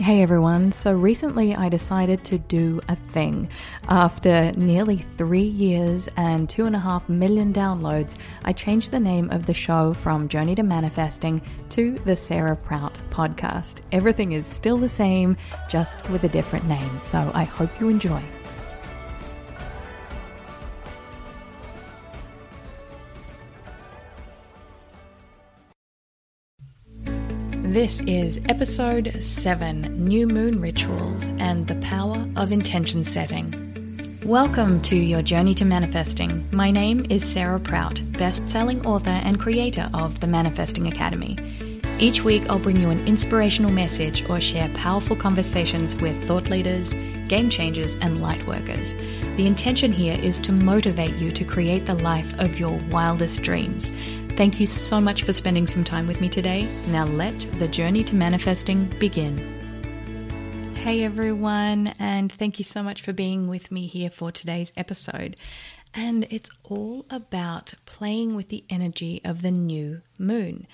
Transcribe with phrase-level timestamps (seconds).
[0.00, 3.48] Hey everyone, so recently I decided to do a thing.
[3.88, 9.30] After nearly three years and two and a half million downloads, I changed the name
[9.30, 13.82] of the show from Journey to Manifesting to the Sarah Prout Podcast.
[13.92, 15.36] Everything is still the same,
[15.70, 18.22] just with a different name, so I hope you enjoy.
[27.74, 33.52] This is episode 7 New Moon Rituals and the Power of Intention Setting.
[34.24, 36.48] Welcome to your journey to manifesting.
[36.52, 41.36] My name is Sarah Prout, best selling author and creator of the Manifesting Academy.
[41.98, 46.94] Each week, I'll bring you an inspirational message or share powerful conversations with thought leaders,
[47.28, 48.94] game changers, and light workers.
[49.36, 53.92] The intention here is to motivate you to create the life of your wildest dreams.
[54.30, 56.68] Thank you so much for spending some time with me today.
[56.88, 59.38] Now let the journey to manifesting begin.
[60.76, 65.36] Hey everyone, and thank you so much for being with me here for today's episode.
[65.96, 70.66] And it's all about playing with the energy of the new moon.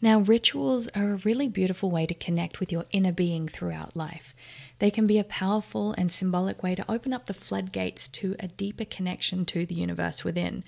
[0.00, 4.36] Now, rituals are a really beautiful way to connect with your inner being throughout life.
[4.78, 8.46] They can be a powerful and symbolic way to open up the floodgates to a
[8.46, 10.62] deeper connection to the universe within.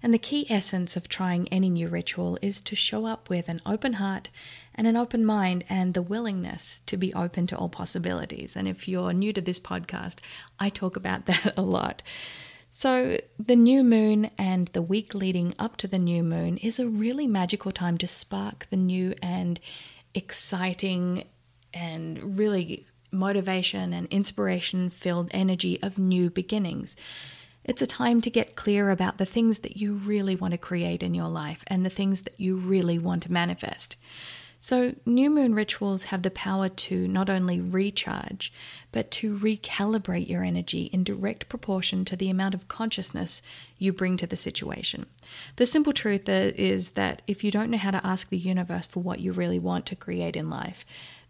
[0.00, 3.60] And the key essence of trying any new ritual is to show up with an
[3.66, 4.30] open heart
[4.76, 8.56] and an open mind and the willingness to be open to all possibilities.
[8.56, 10.20] And if you're new to this podcast,
[10.60, 12.02] I talk about that a lot.
[12.70, 16.86] So, the new moon and the week leading up to the new moon is a
[16.86, 19.58] really magical time to spark the new and
[20.14, 21.24] exciting
[21.72, 26.96] and really motivation and inspiration filled energy of new beginnings.
[27.64, 31.02] It's a time to get clear about the things that you really want to create
[31.02, 33.96] in your life and the things that you really want to manifest.
[34.60, 38.52] So, new moon rituals have the power to not only recharge,
[38.90, 43.40] but to recalibrate your energy in direct proportion to the amount of consciousness
[43.78, 45.06] you bring to the situation.
[45.56, 49.00] The simple truth is that if you don't know how to ask the universe for
[49.00, 50.84] what you really want to create in life,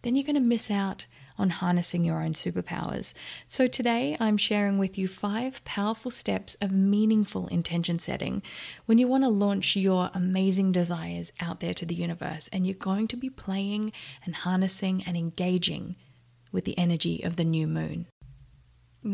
[0.09, 1.05] then you're going to miss out
[1.37, 3.13] on harnessing your own superpowers.
[3.47, 8.43] So, today I'm sharing with you five powerful steps of meaningful intention setting
[8.87, 12.75] when you want to launch your amazing desires out there to the universe and you're
[12.75, 13.93] going to be playing
[14.25, 15.95] and harnessing and engaging
[16.53, 18.07] with the energy of the new moon.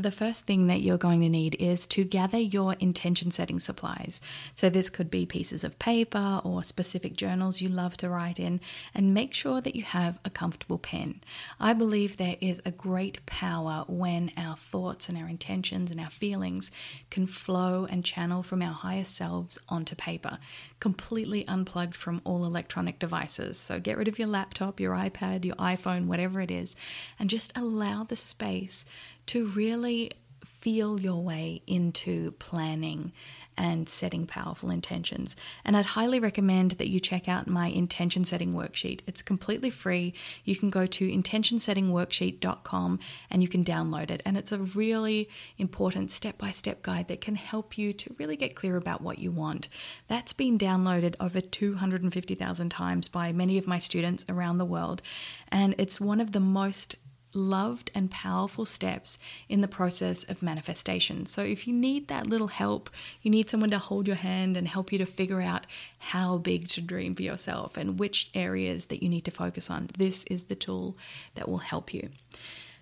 [0.02, 4.20] The first thing that you're going to need is to gather your intention setting supplies.
[4.52, 8.60] So, this could be pieces of paper or specific journals you love to write in,
[8.92, 11.20] and make sure that you have a comfortable pen.
[11.60, 16.10] I believe there is a great power when our thoughts and our intentions and our
[16.10, 16.72] feelings
[17.10, 20.38] can flow and channel from our higher selves onto paper,
[20.80, 23.60] completely unplugged from all electronic devices.
[23.60, 26.74] So, get rid of your laptop, your iPad, your iPhone, whatever it is,
[27.16, 28.86] and just allow the space
[29.26, 30.12] to really
[30.44, 33.12] feel your way into planning
[33.56, 35.36] and setting powerful intentions.
[35.64, 39.00] And I'd highly recommend that you check out my intention setting worksheet.
[39.06, 40.14] It's completely free.
[40.44, 42.98] You can go to intentionsettingworksheet.com
[43.30, 44.22] and you can download it.
[44.24, 48.36] And it's a really important step by step guide that can help you to really
[48.36, 49.68] get clear about what you want.
[50.08, 55.02] That's been downloaded over 250,000 times by many of my students around the world.
[55.48, 56.96] And it's one of the most
[57.34, 59.18] loved and powerful steps
[59.48, 61.26] in the process of manifestation.
[61.26, 62.90] So, if you need that little help,
[63.22, 65.66] you need someone to hold your hand and help you to figure out
[65.98, 69.88] how big to dream for yourself and which areas that you need to focus on,
[69.98, 70.96] this is the tool
[71.34, 72.08] that will help you.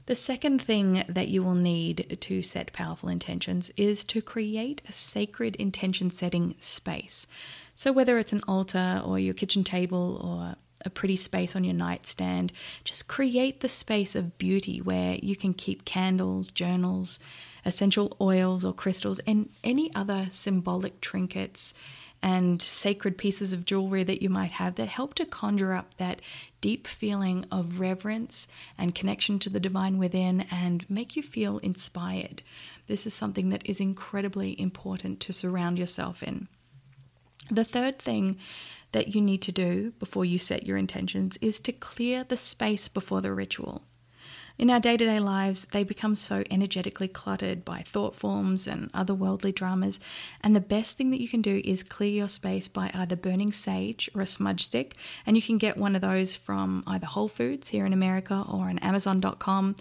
[0.06, 4.92] The second thing that you will need to set powerful intentions is to create a
[4.92, 7.28] sacred intention setting space.
[7.74, 11.74] So, whether it's an altar or your kitchen table or a pretty space on your
[11.74, 12.52] nightstand.
[12.84, 17.18] Just create the space of beauty where you can keep candles, journals,
[17.64, 21.74] essential oils or crystals, and any other symbolic trinkets
[22.22, 26.22] and sacred pieces of jewelry that you might have that help to conjure up that
[26.60, 28.46] deep feeling of reverence
[28.78, 32.42] and connection to the divine within and make you feel inspired.
[32.86, 36.46] This is something that is incredibly important to surround yourself in.
[37.50, 38.38] The third thing
[38.92, 42.88] that you need to do before you set your intentions is to clear the space
[42.88, 43.82] before the ritual.
[44.58, 48.92] In our day to day lives, they become so energetically cluttered by thought forms and
[48.92, 49.98] otherworldly dramas.
[50.42, 53.52] And the best thing that you can do is clear your space by either burning
[53.52, 54.94] sage or a smudge stick.
[55.26, 58.68] And you can get one of those from either Whole Foods here in America or
[58.68, 59.76] on Amazon.com,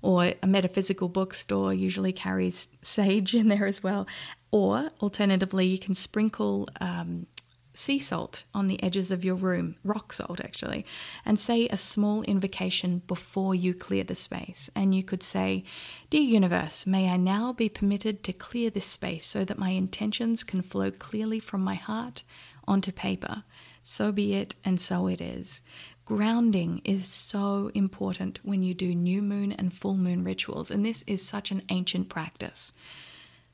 [0.00, 4.06] or a metaphysical bookstore usually carries sage in there as well.
[4.50, 7.26] Or alternatively, you can sprinkle um,
[7.74, 10.86] sea salt on the edges of your room, rock salt actually,
[11.26, 14.70] and say a small invocation before you clear the space.
[14.74, 15.64] And you could say,
[16.08, 20.44] Dear universe, may I now be permitted to clear this space so that my intentions
[20.44, 22.22] can flow clearly from my heart
[22.66, 23.42] onto paper.
[23.82, 25.60] So be it, and so it is.
[26.06, 31.02] Grounding is so important when you do new moon and full moon rituals, and this
[31.06, 32.72] is such an ancient practice.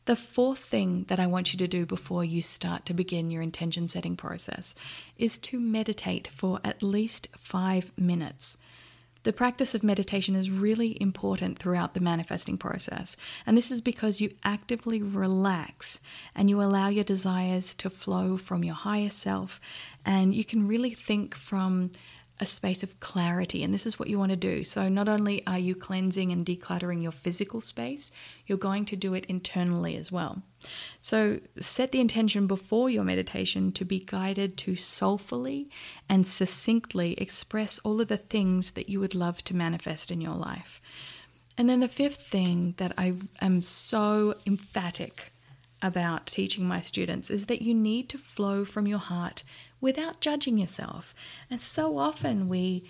[0.06, 3.42] The fourth thing that I want you to do before you start to begin your
[3.42, 4.74] intention setting process
[5.18, 8.56] is to meditate for at least five minutes.
[9.22, 14.22] The practice of meditation is really important throughout the manifesting process, and this is because
[14.22, 16.00] you actively relax
[16.34, 19.60] and you allow your desires to flow from your higher self,
[20.06, 21.90] and you can really think from
[22.40, 23.62] a space of clarity.
[23.62, 24.64] And this is what you want to do.
[24.64, 28.10] So, not only are you cleansing and decluttering your physical space,
[28.46, 30.42] you're going to do it internally as well.
[31.00, 35.68] So, set the intention before your meditation to be guided to soulfully
[36.08, 40.36] and succinctly express all of the things that you would love to manifest in your
[40.36, 40.80] life.
[41.58, 45.32] And then the fifth thing that I am so emphatic
[45.82, 49.42] about teaching my students is that you need to flow from your heart
[49.80, 51.14] without judging yourself.
[51.50, 52.84] And so often we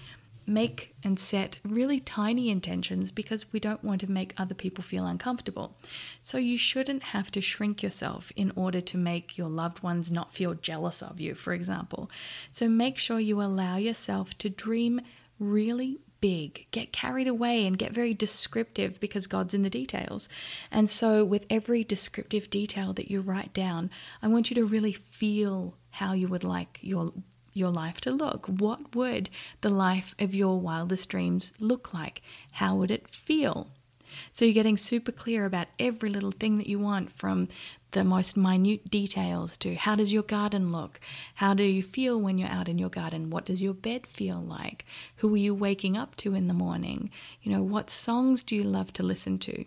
[0.47, 5.07] make and set really tiny intentions because we don't want to make other people feel
[5.07, 5.77] uncomfortable.
[6.23, 10.35] So you shouldn't have to shrink yourself in order to make your loved ones not
[10.35, 12.11] feel jealous of you, for example.
[12.51, 15.01] So make sure you allow yourself to dream
[15.39, 20.29] really big, get carried away and get very descriptive because God's in the details.
[20.71, 23.91] And so, with every descriptive detail that you write down,
[24.23, 27.13] I want you to really feel how you would like your
[27.53, 28.47] your life to look.
[28.47, 29.29] What would
[29.61, 32.23] the life of your wildest dreams look like?
[32.53, 33.69] How would it feel?
[34.33, 37.49] So you're getting super clear about every little thing that you want from
[37.93, 41.01] the most minute details to how does your garden look?
[41.35, 43.31] How do you feel when you're out in your garden?
[43.31, 44.85] What does your bed feel like?
[45.17, 47.11] Who are you waking up to in the morning?
[47.43, 49.65] You know, what songs do you love to listen to?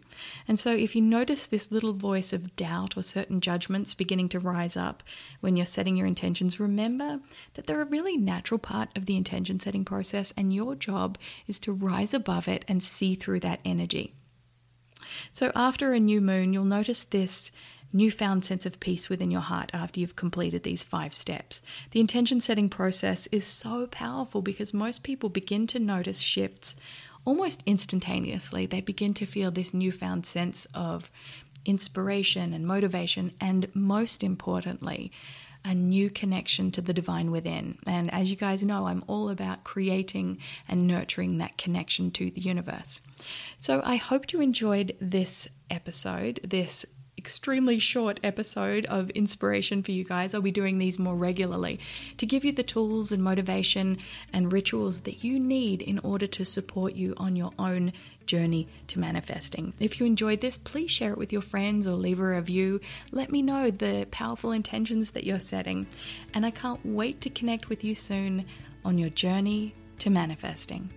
[0.48, 4.40] And so if you notice this little voice of doubt or certain judgments beginning to
[4.40, 5.04] rise up
[5.42, 7.20] when you're setting your intentions, remember
[7.56, 11.18] that they're a really natural part of the intention setting process and your job
[11.48, 14.14] is to rise above it and see through that energy.
[15.32, 17.52] So after a new moon, you'll notice this
[17.94, 21.62] newfound sense of peace within your heart after you've completed these five steps.
[21.92, 26.76] The intention setting process is so powerful because most people begin to notice shifts
[27.26, 28.66] almost instantaneously.
[28.66, 31.12] They begin to feel this newfound sense of
[31.66, 35.12] inspiration and motivation, and most importantly,
[35.66, 37.78] a new connection to the divine within.
[37.88, 42.42] And as you guys know, I'm all about creating and nurturing that connection to the
[42.42, 43.02] universe.
[43.60, 46.86] So I hope you enjoyed this episode, this
[47.24, 50.34] extremely short episode of inspiration for you guys.
[50.34, 51.80] I'll be doing these more regularly
[52.18, 53.98] to give you the tools and motivation
[54.34, 57.94] and rituals that you need in order to support you on your own
[58.26, 59.74] journey to manifesting.
[59.80, 62.82] If you enjoyed this, please share it with your friends or leave a review.
[63.14, 65.88] Let me know the powerful intentions that you're setting.
[66.34, 68.46] And I can't wait to connect with you soon
[68.84, 70.90] on your journey to manifesting.